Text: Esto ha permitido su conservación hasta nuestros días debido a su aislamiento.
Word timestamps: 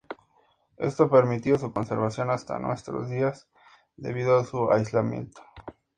Esto 0.77 1.03
ha 1.03 1.09
permitido 1.11 1.59
su 1.59 1.71
conservación 1.71 2.31
hasta 2.31 2.57
nuestros 2.57 3.07
días 3.07 3.47
debido 3.97 4.39
a 4.39 4.45
su 4.45 4.71
aislamiento. 4.71 5.43